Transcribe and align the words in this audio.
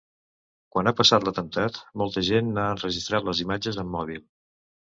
Quan 0.75 0.89
ha 0.91 0.93
passat 1.01 1.27
l’atemptat, 1.27 1.77
molta 2.03 2.25
gent 2.31 2.51
n’ha 2.57 2.65
enregistrat 2.77 3.31
les 3.31 3.45
imatges 3.49 3.81
amb 3.85 3.97
mòbil. 4.01 4.29